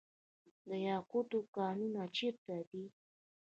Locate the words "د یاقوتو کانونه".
0.67-2.01